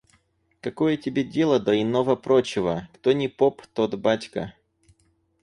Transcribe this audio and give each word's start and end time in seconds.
Какое 0.61 0.97
тебе 0.97 1.23
дело 1.23 1.59
до 1.59 1.79
иного-прочего? 1.79 2.89
Кто 2.95 3.11
ни 3.11 3.27
поп, 3.27 3.67
тот 3.75 3.93
батька. 3.99 4.55